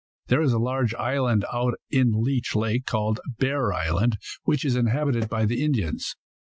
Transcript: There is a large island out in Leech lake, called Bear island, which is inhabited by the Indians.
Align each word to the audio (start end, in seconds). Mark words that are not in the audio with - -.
There 0.29 0.41
is 0.41 0.51
a 0.51 0.57
large 0.57 0.95
island 0.95 1.45
out 1.53 1.75
in 1.91 2.23
Leech 2.23 2.55
lake, 2.55 2.87
called 2.87 3.19
Bear 3.37 3.71
island, 3.71 4.17
which 4.45 4.65
is 4.65 4.75
inhabited 4.75 5.29
by 5.29 5.45
the 5.45 5.63
Indians. 5.63 6.15